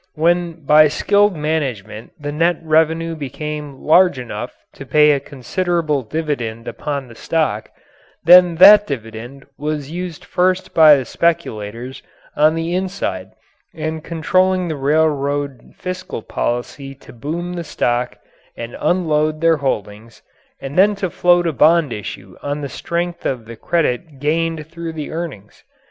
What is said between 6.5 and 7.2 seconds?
upon the